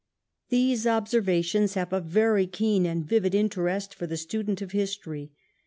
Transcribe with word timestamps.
These 0.49 0.87
observations 0.87 1.75
have 1.75 1.93
a 1.93 2.01
very 2.01 2.47
keen 2.47 2.87
and 2.87 3.05
vivid 3.05 3.35
in 3.35 3.49
terest 3.49 3.93
for 3.93 4.07
the 4.07 4.17
student 4.17 4.59
of 4.59 4.71
history. 4.71 5.31